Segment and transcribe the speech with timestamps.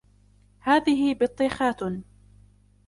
[0.59, 1.81] هذه بطيخات.